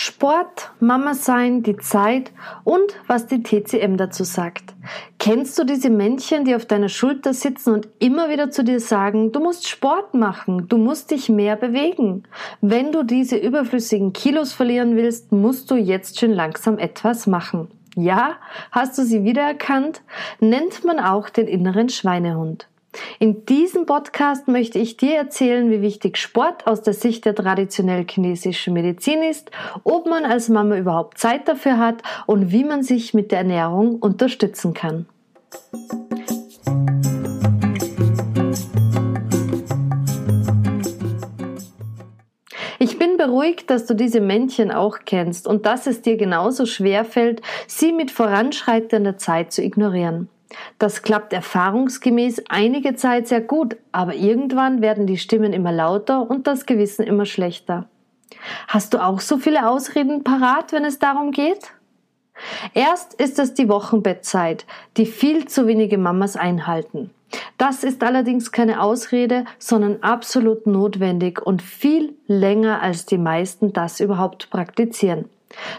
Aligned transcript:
Sport, 0.00 0.70
Mama 0.78 1.12
sein, 1.12 1.64
die 1.64 1.76
Zeit 1.76 2.30
und 2.62 2.94
was 3.08 3.26
die 3.26 3.42
TCM 3.42 3.96
dazu 3.96 4.22
sagt. 4.22 4.72
Kennst 5.18 5.58
du 5.58 5.64
diese 5.64 5.90
Männchen, 5.90 6.44
die 6.44 6.54
auf 6.54 6.66
deiner 6.66 6.88
Schulter 6.88 7.34
sitzen 7.34 7.72
und 7.72 7.88
immer 7.98 8.28
wieder 8.28 8.48
zu 8.52 8.62
dir 8.62 8.78
sagen, 8.78 9.32
du 9.32 9.40
musst 9.40 9.66
Sport 9.66 10.14
machen, 10.14 10.68
du 10.68 10.78
musst 10.78 11.10
dich 11.10 11.28
mehr 11.28 11.56
bewegen. 11.56 12.22
Wenn 12.60 12.92
du 12.92 13.02
diese 13.02 13.36
überflüssigen 13.36 14.12
Kilos 14.12 14.52
verlieren 14.52 14.94
willst, 14.94 15.32
musst 15.32 15.68
du 15.68 15.74
jetzt 15.74 16.20
schon 16.20 16.30
langsam 16.30 16.78
etwas 16.78 17.26
machen. 17.26 17.66
Ja, 17.96 18.36
hast 18.70 18.96
du 18.98 19.02
sie 19.02 19.24
wiedererkannt? 19.24 20.02
Nennt 20.38 20.84
man 20.84 21.00
auch 21.00 21.28
den 21.28 21.48
inneren 21.48 21.88
Schweinehund. 21.88 22.68
In 23.18 23.44
diesem 23.46 23.86
Podcast 23.86 24.48
möchte 24.48 24.78
ich 24.78 24.96
dir 24.96 25.16
erzählen, 25.16 25.70
wie 25.70 25.82
wichtig 25.82 26.16
Sport 26.16 26.66
aus 26.66 26.82
der 26.82 26.94
Sicht 26.94 27.24
der 27.24 27.34
traditionell 27.34 28.06
chinesischen 28.08 28.74
Medizin 28.74 29.22
ist, 29.22 29.50
ob 29.84 30.06
man 30.06 30.24
als 30.24 30.48
Mama 30.48 30.76
überhaupt 30.76 31.18
Zeit 31.18 31.48
dafür 31.48 31.78
hat 31.78 32.02
und 32.26 32.52
wie 32.52 32.64
man 32.64 32.82
sich 32.82 33.14
mit 33.14 33.32
der 33.32 33.38
Ernährung 33.38 33.96
unterstützen 33.96 34.74
kann. 34.74 35.06
Ich 42.80 42.98
bin 42.98 43.16
beruhigt, 43.16 43.70
dass 43.70 43.86
du 43.86 43.94
diese 43.94 44.20
Männchen 44.20 44.70
auch 44.70 44.98
kennst 45.04 45.48
und 45.48 45.66
dass 45.66 45.88
es 45.88 46.00
dir 46.02 46.16
genauso 46.16 46.64
schwer 46.64 47.04
fällt, 47.04 47.42
sie 47.66 47.92
mit 47.92 48.10
voranschreitender 48.10 49.18
Zeit 49.18 49.52
zu 49.52 49.62
ignorieren. 49.62 50.28
Das 50.78 51.02
klappt 51.02 51.32
erfahrungsgemäß 51.32 52.44
einige 52.48 52.94
Zeit 52.94 53.28
sehr 53.28 53.40
gut, 53.40 53.76
aber 53.92 54.14
irgendwann 54.14 54.80
werden 54.80 55.06
die 55.06 55.18
Stimmen 55.18 55.52
immer 55.52 55.72
lauter 55.72 56.28
und 56.28 56.46
das 56.46 56.66
Gewissen 56.66 57.04
immer 57.04 57.26
schlechter. 57.26 57.88
Hast 58.68 58.94
du 58.94 58.98
auch 58.98 59.20
so 59.20 59.38
viele 59.38 59.68
Ausreden 59.68 60.24
parat, 60.24 60.72
wenn 60.72 60.84
es 60.84 60.98
darum 60.98 61.32
geht? 61.32 61.72
Erst 62.72 63.14
ist 63.14 63.38
es 63.38 63.54
die 63.54 63.68
Wochenbettzeit, 63.68 64.64
die 64.96 65.06
viel 65.06 65.48
zu 65.48 65.66
wenige 65.66 65.98
Mamas 65.98 66.36
einhalten. 66.36 67.10
Das 67.58 67.84
ist 67.84 68.02
allerdings 68.02 68.52
keine 68.52 68.80
Ausrede, 68.80 69.44
sondern 69.58 70.02
absolut 70.02 70.66
notwendig 70.66 71.44
und 71.44 71.60
viel 71.60 72.14
länger 72.26 72.80
als 72.80 73.06
die 73.06 73.18
meisten 73.18 73.72
das 73.72 74.00
überhaupt 74.00 74.50
praktizieren. 74.50 75.28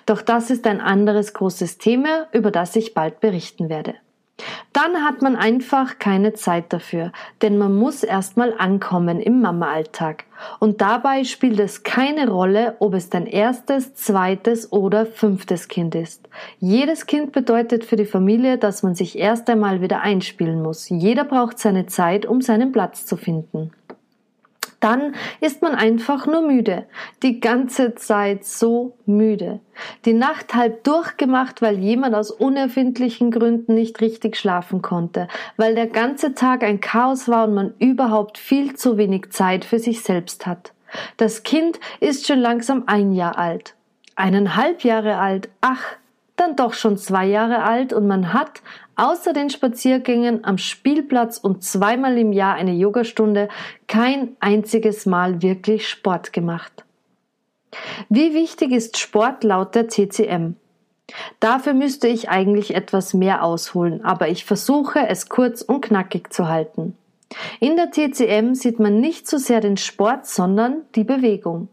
Doch 0.05 0.21
das 0.21 0.49
ist 0.49 0.67
ein 0.67 0.81
anderes 0.81 1.33
großes 1.33 1.77
Thema, 1.77 2.27
über 2.33 2.51
das 2.51 2.75
ich 2.75 2.93
bald 2.93 3.19
berichten 3.19 3.69
werde. 3.69 3.95
Dann 4.73 5.03
hat 5.03 5.21
man 5.21 5.35
einfach 5.35 5.99
keine 5.99 6.33
Zeit 6.33 6.71
dafür, 6.73 7.11
denn 7.41 7.57
man 7.57 7.75
muss 7.75 8.03
erstmal 8.03 8.53
ankommen 8.57 9.19
im 9.19 9.41
Mama-Alltag. 9.41 10.25
Und 10.59 10.81
dabei 10.81 11.23
spielt 11.23 11.59
es 11.59 11.83
keine 11.83 12.29
Rolle, 12.29 12.75
ob 12.79 12.93
es 12.93 13.09
dein 13.09 13.25
erstes, 13.25 13.95
zweites 13.95 14.71
oder 14.71 15.05
fünftes 15.05 15.67
Kind 15.67 15.95
ist. 15.95 16.29
Jedes 16.59 17.05
Kind 17.05 17.31
bedeutet 17.31 17.83
für 17.83 17.95
die 17.95 18.05
Familie, 18.05 18.57
dass 18.57 18.83
man 18.83 18.95
sich 18.95 19.17
erst 19.17 19.49
einmal 19.49 19.81
wieder 19.81 20.01
einspielen 20.01 20.61
muss. 20.61 20.89
Jeder 20.89 21.25
braucht 21.25 21.59
seine 21.59 21.87
Zeit, 21.87 22.25
um 22.25 22.41
seinen 22.41 22.71
Platz 22.71 23.05
zu 23.05 23.17
finden 23.17 23.71
dann 24.79 25.15
ist 25.41 25.61
man 25.61 25.75
einfach 25.75 26.25
nur 26.25 26.41
müde. 26.41 26.85
Die 27.23 27.39
ganze 27.39 27.95
Zeit 27.95 28.45
so 28.45 28.97
müde. 29.05 29.59
Die 30.05 30.13
Nacht 30.13 30.55
halb 30.55 30.83
durchgemacht, 30.83 31.61
weil 31.61 31.79
jemand 31.79 32.15
aus 32.15 32.31
unerfindlichen 32.31 33.31
Gründen 33.31 33.73
nicht 33.73 34.01
richtig 34.01 34.37
schlafen 34.37 34.81
konnte, 34.81 35.27
weil 35.57 35.75
der 35.75 35.87
ganze 35.87 36.33
Tag 36.33 36.63
ein 36.63 36.81
Chaos 36.81 37.27
war 37.27 37.47
und 37.47 37.53
man 37.53 37.73
überhaupt 37.79 38.37
viel 38.37 38.75
zu 38.75 38.97
wenig 38.97 39.31
Zeit 39.31 39.65
für 39.65 39.79
sich 39.79 40.01
selbst 40.01 40.45
hat. 40.45 40.73
Das 41.17 41.43
Kind 41.43 41.79
ist 41.99 42.27
schon 42.27 42.39
langsam 42.39 42.83
ein 42.87 43.11
Jahr 43.11 43.37
alt. 43.37 43.75
Eineinhalb 44.15 44.83
Jahre 44.83 45.17
alt. 45.17 45.49
Ach, 45.61 45.83
dann 46.39 46.55
doch 46.55 46.73
schon 46.73 46.97
zwei 46.97 47.25
Jahre 47.25 47.63
alt 47.63 47.93
und 47.93 48.07
man 48.07 48.33
hat 48.33 48.61
außer 48.95 49.33
den 49.33 49.49
Spaziergängen 49.49 50.43
am 50.43 50.57
Spielplatz 50.57 51.37
und 51.37 51.63
zweimal 51.63 52.17
im 52.17 52.31
Jahr 52.31 52.55
eine 52.55 52.73
Yogastunde 52.73 53.49
kein 53.87 54.35
einziges 54.39 55.05
Mal 55.05 55.41
wirklich 55.41 55.87
Sport 55.87 56.33
gemacht. 56.33 56.85
Wie 58.09 58.33
wichtig 58.33 58.71
ist 58.71 58.97
Sport 58.97 59.43
laut 59.43 59.75
der 59.75 59.87
CCM? 59.87 60.55
Dafür 61.39 61.73
müsste 61.73 62.07
ich 62.07 62.29
eigentlich 62.29 62.75
etwas 62.75 63.13
mehr 63.13 63.43
ausholen, 63.43 64.03
aber 64.03 64.29
ich 64.29 64.45
versuche 64.45 65.07
es 65.07 65.29
kurz 65.29 65.61
und 65.61 65.81
knackig 65.81 66.31
zu 66.31 66.47
halten. 66.47 66.95
In 67.59 67.75
der 67.75 67.91
TCM 67.91 68.53
sieht 68.53 68.79
man 68.79 68.99
nicht 68.99 69.27
so 69.27 69.37
sehr 69.37 69.61
den 69.61 69.77
Sport, 69.77 70.25
sondern 70.25 70.81
die 70.95 71.03
Bewegung. 71.03 71.67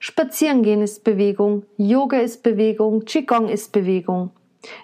Spazierengehen 0.00 0.82
ist 0.82 1.04
Bewegung, 1.04 1.64
Yoga 1.76 2.18
ist 2.18 2.42
Bewegung, 2.42 3.04
Qigong 3.04 3.48
ist 3.48 3.72
Bewegung. 3.72 4.30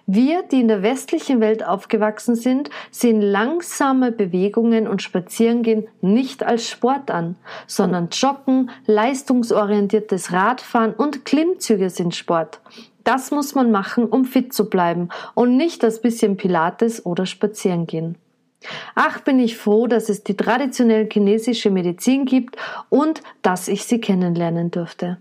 Wir, 0.07 0.43
die 0.45 0.61
in 0.61 0.69
der 0.69 0.83
westlichen 0.83 1.41
Welt 1.41 1.67
aufgewachsen 1.67 2.37
sind, 2.37 2.71
sehen 2.91 3.21
langsame 3.21 4.13
Bewegungen 4.13 4.87
und 4.87 5.03
Spazierengehen 5.03 5.89
nicht 6.01 6.45
als 6.45 6.69
Sport 6.69 7.11
an, 7.11 7.37
sondern 7.67 8.09
Joggen, 8.11 8.71
leistungsorientiertes 8.87 10.33
Radfahren 10.33 10.95
und 10.95 11.25
Klimmzüge 11.25 11.91
sind 11.91 12.15
Sport. 12.15 12.61
Das 13.03 13.31
muss 13.31 13.55
man 13.55 13.71
machen, 13.71 14.07
um 14.07 14.25
fit 14.25 14.53
zu 14.53 14.71
bleiben 14.71 15.09
und 15.35 15.57
nicht 15.57 15.83
das 15.83 16.01
bisschen 16.01 16.37
Pilates 16.37 17.05
oder 17.05 17.27
Spazierengehen. 17.27 18.17
Ach, 18.95 19.21
bin 19.21 19.39
ich 19.39 19.57
froh, 19.57 19.87
dass 19.87 20.09
es 20.09 20.25
die 20.25 20.37
traditionelle 20.37 21.09
chinesische 21.11 21.71
Medizin 21.71 22.25
gibt 22.25 22.57
und 22.89 23.23
dass 23.43 23.69
ich 23.69 23.85
sie 23.85 24.01
kennenlernen 24.01 24.71
durfte. 24.71 25.19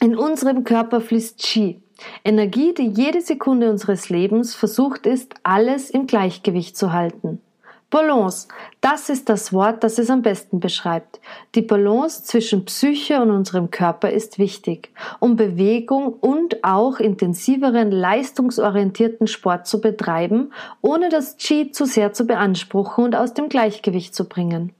In 0.00 0.16
unserem 0.16 0.64
Körper 0.64 1.00
fließt 1.00 1.38
Qi, 1.38 1.80
Energie, 2.24 2.74
die 2.74 2.88
jede 2.88 3.20
Sekunde 3.20 3.70
unseres 3.70 4.08
Lebens 4.08 4.54
versucht 4.54 5.06
ist, 5.06 5.34
alles 5.42 5.90
im 5.90 6.06
Gleichgewicht 6.06 6.76
zu 6.76 6.92
halten. 6.92 7.40
Balance, 7.88 8.48
das 8.80 9.08
ist 9.08 9.28
das 9.28 9.52
Wort, 9.52 9.84
das 9.84 9.98
es 9.98 10.10
am 10.10 10.22
besten 10.22 10.58
beschreibt. 10.58 11.20
Die 11.54 11.62
Balance 11.62 12.24
zwischen 12.24 12.64
Psyche 12.64 13.22
und 13.22 13.30
unserem 13.30 13.70
Körper 13.70 14.10
ist 14.10 14.40
wichtig, 14.40 14.90
um 15.20 15.36
Bewegung 15.36 16.12
und 16.12 16.64
auch 16.64 16.98
intensiveren, 16.98 17.92
leistungsorientierten 17.92 19.28
Sport 19.28 19.68
zu 19.68 19.80
betreiben, 19.80 20.52
ohne 20.80 21.10
das 21.10 21.36
Qi 21.36 21.70
zu 21.70 21.86
sehr 21.86 22.12
zu 22.12 22.26
beanspruchen 22.26 23.04
und 23.04 23.14
aus 23.14 23.34
dem 23.34 23.48
Gleichgewicht 23.48 24.16
zu 24.16 24.28
bringen. 24.28 24.72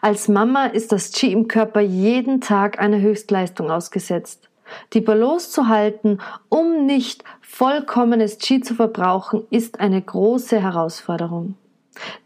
Als 0.00 0.26
Mama 0.26 0.66
ist 0.66 0.90
das 0.90 1.12
Qi 1.12 1.30
im 1.30 1.46
Körper 1.46 1.80
jeden 1.80 2.40
Tag 2.40 2.80
einer 2.80 3.00
Höchstleistung 3.00 3.70
ausgesetzt. 3.70 4.48
Die 4.94 5.00
Balance 5.00 5.50
zu 5.50 5.68
halten, 5.68 6.18
um 6.48 6.86
nicht 6.86 7.22
vollkommenes 7.40 8.38
Qi 8.38 8.62
zu 8.62 8.74
verbrauchen, 8.74 9.44
ist 9.50 9.78
eine 9.78 10.02
große 10.02 10.60
Herausforderung. 10.60 11.54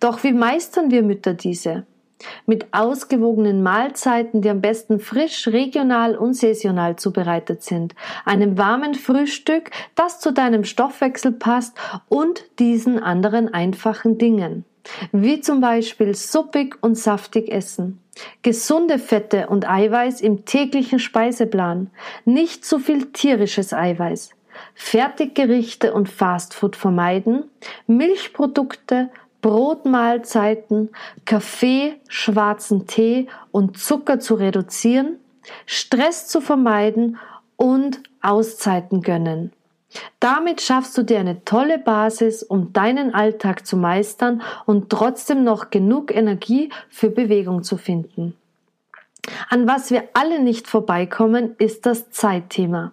Doch 0.00 0.22
wie 0.24 0.32
meistern 0.32 0.90
wir 0.90 1.02
Mütter 1.02 1.34
diese? 1.34 1.86
Mit 2.46 2.72
ausgewogenen 2.72 3.62
Mahlzeiten, 3.62 4.40
die 4.40 4.48
am 4.48 4.60
besten 4.60 5.00
frisch, 5.00 5.48
regional 5.48 6.16
und 6.16 6.34
saisonal 6.34 6.96
zubereitet 6.96 7.62
sind, 7.62 7.94
einem 8.24 8.56
warmen 8.56 8.94
Frühstück, 8.94 9.70
das 9.94 10.18
zu 10.20 10.32
deinem 10.32 10.64
Stoffwechsel 10.64 11.32
passt 11.32 11.76
und 12.08 12.44
diesen 12.58 13.02
anderen 13.02 13.52
einfachen 13.52 14.16
Dingen, 14.16 14.64
wie 15.12 15.40
zum 15.40 15.60
Beispiel 15.60 16.14
suppig 16.14 16.76
und 16.80 16.96
saftig 16.96 17.50
essen, 17.50 18.00
gesunde 18.40 18.98
Fette 18.98 19.48
und 19.48 19.68
Eiweiß 19.68 20.22
im 20.22 20.46
täglichen 20.46 20.98
Speiseplan, 20.98 21.90
nicht 22.24 22.64
zu 22.64 22.78
viel 22.78 23.12
tierisches 23.12 23.74
Eiweiß, 23.74 24.30
Fertiggerichte 24.74 25.92
und 25.92 26.08
Fastfood 26.08 26.76
vermeiden, 26.76 27.44
Milchprodukte, 27.86 29.10
Brotmahlzeiten, 29.46 30.90
Kaffee, 31.24 32.00
schwarzen 32.08 32.88
Tee 32.88 33.28
und 33.52 33.78
Zucker 33.78 34.18
zu 34.18 34.34
reduzieren, 34.34 35.20
Stress 35.66 36.26
zu 36.26 36.40
vermeiden 36.40 37.18
und 37.54 38.02
Auszeiten 38.20 39.02
gönnen. 39.02 39.52
Damit 40.18 40.62
schaffst 40.62 40.98
du 40.98 41.04
dir 41.04 41.20
eine 41.20 41.44
tolle 41.44 41.78
Basis, 41.78 42.42
um 42.42 42.72
deinen 42.72 43.14
Alltag 43.14 43.64
zu 43.68 43.76
meistern 43.76 44.42
und 44.64 44.90
trotzdem 44.90 45.44
noch 45.44 45.70
genug 45.70 46.12
Energie 46.12 46.70
für 46.88 47.10
Bewegung 47.10 47.62
zu 47.62 47.76
finden. 47.76 48.34
An 49.48 49.68
was 49.68 49.92
wir 49.92 50.08
alle 50.14 50.40
nicht 50.42 50.66
vorbeikommen, 50.66 51.54
ist 51.58 51.86
das 51.86 52.10
Zeitthema. 52.10 52.90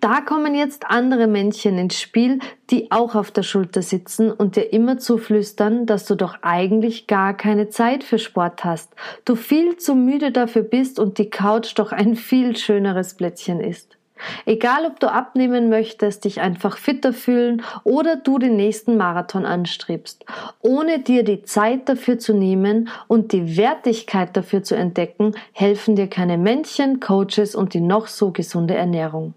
Da 0.00 0.20
kommen 0.20 0.54
jetzt 0.54 0.86
andere 0.88 1.26
Männchen 1.26 1.78
ins 1.78 2.00
Spiel, 2.00 2.38
die 2.70 2.90
auch 2.90 3.14
auf 3.14 3.30
der 3.30 3.42
Schulter 3.42 3.82
sitzen 3.82 4.30
und 4.30 4.56
dir 4.56 4.72
immer 4.72 4.98
zuflüstern, 4.98 5.86
dass 5.86 6.04
du 6.04 6.14
doch 6.14 6.36
eigentlich 6.42 7.06
gar 7.06 7.34
keine 7.34 7.68
Zeit 7.68 8.04
für 8.04 8.18
Sport 8.18 8.64
hast, 8.64 8.94
du 9.24 9.34
viel 9.34 9.76
zu 9.76 9.94
müde 9.94 10.32
dafür 10.32 10.62
bist 10.62 10.98
und 10.98 11.18
die 11.18 11.30
Couch 11.30 11.72
doch 11.76 11.92
ein 11.92 12.14
viel 12.14 12.56
schöneres 12.56 13.14
Plätzchen 13.14 13.60
ist. 13.60 13.98
Egal, 14.46 14.84
ob 14.86 15.00
du 15.00 15.10
abnehmen 15.10 15.68
möchtest, 15.68 16.24
dich 16.24 16.40
einfach 16.40 16.76
fitter 16.76 17.12
fühlen 17.12 17.62
oder 17.84 18.16
du 18.16 18.38
den 18.38 18.56
nächsten 18.56 18.96
Marathon 18.96 19.46
anstrebst, 19.46 20.24
ohne 20.60 20.98
dir 21.00 21.22
die 21.22 21.42
Zeit 21.42 21.88
dafür 21.88 22.18
zu 22.18 22.34
nehmen 22.34 22.88
und 23.06 23.32
die 23.32 23.56
Wertigkeit 23.56 24.36
dafür 24.36 24.62
zu 24.62 24.74
entdecken, 24.74 25.34
helfen 25.52 25.96
dir 25.96 26.08
keine 26.08 26.38
Männchen, 26.38 27.00
Coaches 27.00 27.54
und 27.54 27.74
die 27.74 27.80
noch 27.80 28.06
so 28.06 28.32
gesunde 28.32 28.74
Ernährung. 28.74 29.34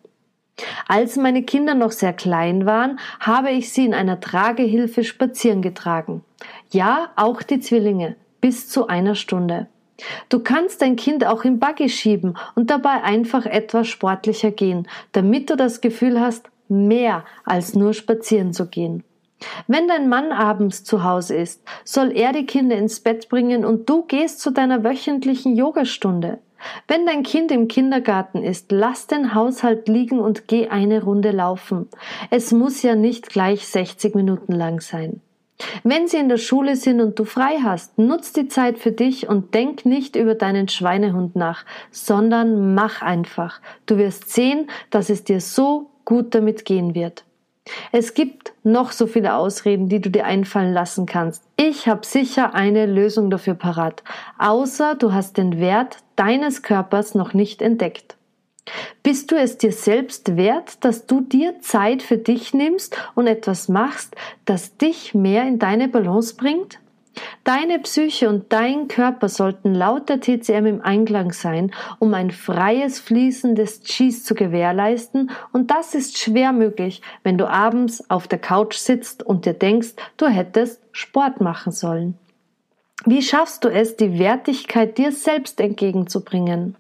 Als 0.88 1.16
meine 1.16 1.44
Kinder 1.44 1.74
noch 1.74 1.92
sehr 1.92 2.14
klein 2.14 2.66
waren, 2.66 3.00
habe 3.20 3.52
ich 3.52 3.72
sie 3.72 3.86
in 3.86 3.94
einer 3.94 4.20
Tragehilfe 4.20 5.04
spazieren 5.04 5.62
getragen. 5.62 6.24
Ja, 6.70 7.12
auch 7.16 7.42
die 7.42 7.60
Zwillinge, 7.60 8.16
bis 8.42 8.68
zu 8.70 8.88
einer 8.88 9.16
Stunde. 9.16 9.68
Du 10.30 10.40
kannst 10.40 10.82
dein 10.82 10.96
Kind 10.96 11.26
auch 11.26 11.44
im 11.44 11.60
Buggy 11.60 11.90
schieben 11.90 12.38
und 12.56 12.70
dabei 12.70 13.04
einfach 13.04 13.46
etwas 13.46 13.88
sportlicher 13.88 14.52
gehen, 14.52 14.88
damit 15.12 15.50
du 15.50 15.56
das 15.56 15.82
Gefühl 15.82 16.20
hast, 16.20 16.50
mehr 16.68 17.26
als 17.44 17.76
nur 17.76 17.94
spazieren 17.94 18.54
zu 18.54 18.68
gehen. 18.68 19.04
Wenn 19.68 19.88
dein 19.88 20.08
Mann 20.08 20.32
abends 20.32 20.84
zu 20.84 21.04
Hause 21.04 21.36
ist, 21.36 21.64
soll 21.84 22.12
er 22.12 22.32
die 22.32 22.46
Kinder 22.46 22.78
ins 22.78 23.00
Bett 23.00 23.28
bringen 23.30 23.66
und 23.66 23.90
du 23.90 24.04
gehst 24.04 24.40
zu 24.40 24.52
deiner 24.52 24.84
wöchentlichen 24.84 25.56
Yogastunde. 25.56 26.40
Wenn 26.88 27.06
dein 27.06 27.24
Kind 27.24 27.52
im 27.52 27.68
Kindergarten 27.68 28.44
ist, 28.44 28.72
lass 28.72 29.08
den 29.08 29.34
Haushalt 29.34 29.88
liegen 29.88 30.20
und 30.20 30.48
geh 30.48 30.68
eine 30.68 31.04
Runde 31.04 31.32
laufen. 31.32 31.88
Es 32.30 32.52
muss 32.52 32.82
ja 32.82 32.96
nicht 32.96 33.30
gleich 33.30 33.68
60 33.68 34.16
Minuten 34.16 34.54
lang 34.54 34.82
sein. 34.82 35.22
Wenn 35.84 36.08
sie 36.08 36.18
in 36.18 36.30
der 36.30 36.38
Schule 36.38 36.76
sind 36.76 37.02
und 37.02 37.18
du 37.20 37.24
frei 37.24 37.60
hast, 37.64 37.98
nutz 37.98 38.34
die 38.34 38.48
Zeit 38.48 38.78
für 38.78 38.92
dich 38.92 39.28
und 39.28 39.54
denk 39.54 39.86
nicht 39.86 40.16
über 40.16 40.36
deinen 40.36 40.68
Schweinehund 40.68 41.36
nach, 41.36 41.66
sondern 41.92 42.74
mach 42.74 43.02
einfach. 43.02 43.62
Du 43.86 43.98
wirst 43.98 44.30
sehen, 44.30 44.70
dass 44.90 45.10
es 45.10 45.24
dir 45.24 45.40
so 45.40 45.90
gut 46.06 46.34
damit 46.34 46.66
gehen 46.66 46.96
wird. 46.96 47.24
Es 47.92 48.14
gibt 48.14 48.54
noch 48.64 48.92
so 48.92 49.08
viele 49.08 49.36
Ausreden, 49.36 49.88
die 49.88 50.02
du 50.02 50.10
dir 50.10 50.26
einfallen 50.26 50.74
lassen 50.74 51.06
kannst. 51.06 51.44
Ich 51.58 51.88
habe 51.88 52.06
sicher 52.06 52.54
eine 52.54 52.86
Lösung 52.86 53.30
dafür 53.30 53.54
parat, 53.54 54.04
außer 54.40 54.96
du 54.96 55.14
hast 55.14 55.38
den 55.38 55.60
Wert 55.60 55.98
deines 56.16 56.64
Körpers 56.64 57.16
noch 57.16 57.34
nicht 57.34 57.62
entdeckt. 57.62 58.18
Bist 59.04 59.32
du 59.32 59.36
es 59.36 59.58
dir 59.58 59.72
selbst 59.72 60.38
wert, 60.38 60.84
dass 60.86 61.08
du 61.08 61.22
dir 61.22 61.60
Zeit 61.62 62.04
für 62.04 62.18
dich 62.18 62.54
nimmst 62.54 62.96
und 63.16 63.28
etwas 63.28 63.68
machst, 63.68 64.16
das 64.46 64.78
dich 64.78 65.14
mehr 65.14 65.48
in 65.48 65.58
deine 65.58 65.88
Balance 65.88 66.36
bringt? 66.36 66.80
Deine 67.44 67.80
Psyche 67.80 68.30
und 68.30 68.54
dein 68.54 68.88
Körper 68.88 69.28
sollten 69.28 69.74
laut 69.74 70.10
der 70.10 70.22
TCM 70.22 70.66
im 70.66 70.82
Einklang 70.82 71.32
sein, 71.32 71.72
um 72.00 72.14
ein 72.14 72.32
freies 72.32 73.00
Fließen 73.00 73.56
des 73.56 73.82
Qis 73.84 74.24
zu 74.24 74.36
gewährleisten 74.36 75.32
und 75.52 75.72
das 75.72 75.96
ist 75.96 76.18
schwer 76.18 76.52
möglich, 76.54 77.02
wenn 77.24 77.38
du 77.38 77.50
abends 77.50 78.10
auf 78.10 78.28
der 78.28 78.40
Couch 78.40 78.76
sitzt 78.76 79.24
und 79.24 79.46
dir 79.46 79.54
denkst, 79.54 79.94
du 80.18 80.28
hättest 80.28 80.82
Sport 80.92 81.42
machen 81.42 81.72
sollen. 81.72 82.18
Wie 83.06 83.24
schaffst 83.24 83.64
du 83.64 83.70
es, 83.70 83.96
die 83.96 84.20
Wertigkeit 84.20 84.98
dir 84.98 85.12
selbst 85.12 85.60
entgegenzubringen? 85.60 86.76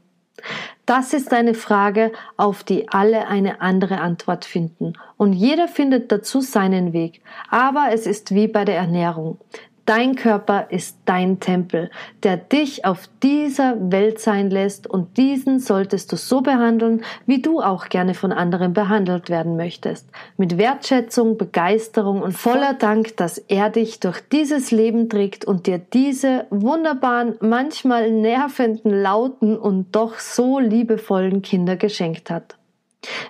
Das 0.85 1.13
ist 1.13 1.33
eine 1.33 1.53
Frage, 1.53 2.11
auf 2.37 2.63
die 2.63 2.89
alle 2.89 3.27
eine 3.27 3.61
andere 3.61 4.01
Antwort 4.01 4.45
finden. 4.45 4.93
Und 5.17 5.33
jeder 5.33 5.67
findet 5.67 6.11
dazu 6.11 6.41
seinen 6.41 6.93
Weg. 6.93 7.21
Aber 7.49 7.89
es 7.91 8.07
ist 8.07 8.33
wie 8.33 8.47
bei 8.47 8.65
der 8.65 8.75
Ernährung. 8.75 9.37
Dein 9.85 10.15
Körper 10.15 10.67
ist 10.69 10.99
dein 11.05 11.39
Tempel, 11.39 11.89
der 12.21 12.37
dich 12.37 12.85
auf 12.85 13.09
dieser 13.23 13.75
Welt 13.91 14.19
sein 14.19 14.51
lässt 14.51 14.85
und 14.85 15.17
diesen 15.17 15.59
solltest 15.59 16.11
du 16.11 16.17
so 16.17 16.41
behandeln, 16.41 17.03
wie 17.25 17.41
du 17.41 17.61
auch 17.61 17.89
gerne 17.89 18.13
von 18.13 18.31
anderen 18.31 18.73
behandelt 18.73 19.29
werden 19.29 19.57
möchtest. 19.57 20.07
Mit 20.37 20.59
Wertschätzung, 20.59 21.37
Begeisterung 21.37 22.21
und 22.21 22.33
voller 22.33 22.75
Dank, 22.75 23.17
dass 23.17 23.39
er 23.39 23.71
dich 23.71 23.99
durch 23.99 24.21
dieses 24.31 24.69
Leben 24.69 25.09
trägt 25.09 25.45
und 25.45 25.65
dir 25.65 25.79
diese 25.79 26.45
wunderbaren, 26.51 27.35
manchmal 27.39 28.11
nervenden, 28.11 29.01
lauten 29.01 29.57
und 29.57 29.95
doch 29.95 30.19
so 30.19 30.59
liebevollen 30.59 31.41
Kinder 31.41 31.75
geschenkt 31.75 32.29
hat. 32.29 32.55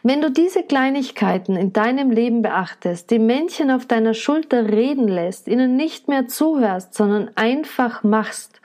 Wenn 0.04 0.22
du 0.22 0.30
diese 0.30 0.64
Kleinigkeiten 0.64 1.56
in 1.56 1.72
deinem 1.72 2.12
Leben 2.12 2.42
beachtest, 2.42 3.10
die 3.10 3.20
Männchen 3.20 3.72
auf 3.72 3.86
deiner 3.86 4.14
Schulter 4.14 4.68
reden 4.70 5.08
lässt, 5.08 5.48
ihnen 5.48 5.78
nicht 5.78 6.08
mehr 6.08 6.28
zuhörst, 6.28 6.94
sondern 6.94 7.32
einfach 7.36 8.04
machst, 8.04 8.60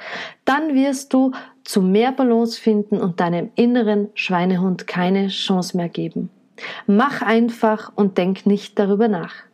dann 0.45 0.75
wirst 0.75 1.13
du 1.13 1.33
zu 1.63 1.81
mehr 1.81 2.13
Balance 2.13 2.61
finden 2.61 3.01
und 3.01 3.21
deinem 3.21 3.51
inneren 3.55 4.09
Schweinehund 4.15 4.87
keine 4.87 5.29
Chance 5.29 5.77
mehr 5.77 5.89
geben. 5.89 6.31
Mach 6.87 7.23
einfach 7.23 7.93
und 7.95 8.19
denk 8.19 8.47
nicht 8.47 8.79
darüber 8.79 9.09
nach. 9.09 9.46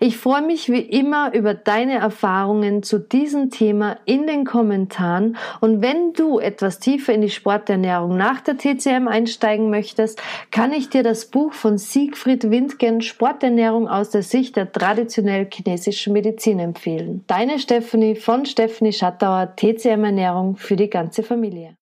Ich 0.00 0.16
freue 0.16 0.42
mich 0.42 0.70
wie 0.70 0.80
immer 0.80 1.34
über 1.34 1.54
deine 1.54 1.94
Erfahrungen 1.94 2.82
zu 2.82 2.98
diesem 2.98 3.50
Thema 3.50 3.98
in 4.04 4.26
den 4.26 4.44
Kommentaren 4.44 5.36
und 5.60 5.82
wenn 5.82 6.12
du 6.12 6.38
etwas 6.38 6.78
tiefer 6.78 7.12
in 7.12 7.22
die 7.22 7.30
Sporternährung 7.30 8.16
nach 8.16 8.40
der 8.40 8.58
TCM 8.58 9.08
einsteigen 9.08 9.70
möchtest, 9.70 10.22
kann 10.50 10.72
ich 10.72 10.90
dir 10.90 11.02
das 11.02 11.26
Buch 11.26 11.52
von 11.52 11.78
Siegfried 11.78 12.50
Windgen 12.50 13.00
Sporternährung 13.00 13.88
aus 13.88 14.10
der 14.10 14.22
Sicht 14.22 14.56
der 14.56 14.70
traditionell 14.72 15.48
chinesischen 15.52 16.12
Medizin 16.12 16.58
empfehlen. 16.58 17.24
Deine 17.26 17.58
Stephanie 17.58 18.14
von 18.14 18.46
Stephanie 18.46 18.92
Schattauer 18.92 19.54
TCM 19.56 20.04
Ernährung 20.04 20.56
für 20.56 20.76
die 20.76 20.90
ganze 20.90 21.22
Familie. 21.22 21.74